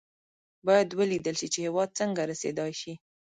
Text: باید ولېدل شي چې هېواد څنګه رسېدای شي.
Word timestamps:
باید 0.67 0.89
ولېدل 0.99 1.35
شي 1.39 1.47
چې 1.53 1.59
هېواد 1.65 1.89
څنګه 1.99 2.21
رسېدای 2.31 2.71
شي. 2.81 2.93